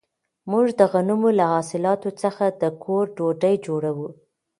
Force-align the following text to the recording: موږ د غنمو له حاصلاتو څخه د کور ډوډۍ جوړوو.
موږ 0.51 0.65
د 0.79 0.81
غنمو 0.91 1.29
له 1.39 1.45
حاصلاتو 1.53 2.09
څخه 2.21 2.45
د 2.61 2.63
کور 2.83 3.05
ډوډۍ 3.17 3.55
جوړوو. 3.65 4.09